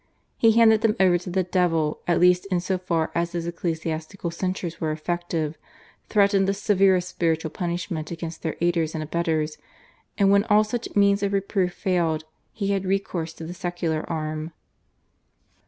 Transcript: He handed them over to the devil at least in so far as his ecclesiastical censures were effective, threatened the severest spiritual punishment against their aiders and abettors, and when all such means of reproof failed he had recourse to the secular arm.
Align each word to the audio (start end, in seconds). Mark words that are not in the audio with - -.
He 0.35 0.53
handed 0.53 0.81
them 0.81 0.95
over 0.99 1.19
to 1.19 1.29
the 1.29 1.43
devil 1.43 1.99
at 2.07 2.19
least 2.19 2.47
in 2.47 2.59
so 2.59 2.79
far 2.79 3.11
as 3.13 3.33
his 3.33 3.45
ecclesiastical 3.45 4.31
censures 4.31 4.81
were 4.81 4.91
effective, 4.91 5.59
threatened 6.09 6.47
the 6.47 6.55
severest 6.55 7.07
spiritual 7.07 7.51
punishment 7.51 8.09
against 8.09 8.41
their 8.41 8.55
aiders 8.61 8.95
and 8.95 9.03
abettors, 9.03 9.59
and 10.17 10.31
when 10.31 10.43
all 10.45 10.63
such 10.63 10.95
means 10.95 11.21
of 11.21 11.33
reproof 11.33 11.71
failed 11.73 12.23
he 12.51 12.69
had 12.69 12.83
recourse 12.85 13.31
to 13.33 13.43
the 13.43 13.53
secular 13.53 14.03
arm. 14.09 14.53